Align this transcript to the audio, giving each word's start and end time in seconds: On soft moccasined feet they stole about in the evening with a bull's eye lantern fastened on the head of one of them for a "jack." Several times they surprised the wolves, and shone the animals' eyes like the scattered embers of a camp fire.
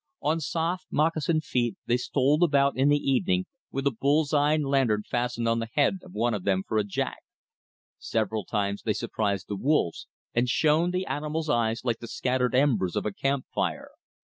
On 0.23 0.39
soft 0.39 0.87
moccasined 0.91 1.43
feet 1.43 1.75
they 1.85 1.95
stole 1.97 2.43
about 2.43 2.75
in 2.75 2.89
the 2.89 2.97
evening 2.97 3.45
with 3.69 3.85
a 3.85 3.91
bull's 3.91 4.33
eye 4.33 4.55
lantern 4.57 5.03
fastened 5.07 5.47
on 5.47 5.59
the 5.59 5.69
head 5.75 5.99
of 6.01 6.13
one 6.13 6.33
of 6.33 6.43
them 6.43 6.63
for 6.67 6.79
a 6.79 6.83
"jack." 6.83 7.19
Several 7.99 8.43
times 8.43 8.81
they 8.81 8.93
surprised 8.93 9.47
the 9.47 9.55
wolves, 9.55 10.07
and 10.33 10.49
shone 10.49 10.89
the 10.89 11.05
animals' 11.05 11.51
eyes 11.51 11.81
like 11.85 11.99
the 11.99 12.07
scattered 12.07 12.55
embers 12.55 12.95
of 12.95 13.05
a 13.05 13.13
camp 13.13 13.45
fire. 13.53 13.91